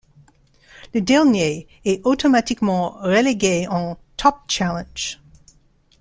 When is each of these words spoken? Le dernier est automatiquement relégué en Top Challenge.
Le 0.95 1.01
dernier 1.01 1.67
est 1.85 2.03
automatiquement 2.07 2.97
relégué 3.01 3.67
en 3.67 3.99
Top 4.17 4.33
Challenge. 4.47 5.19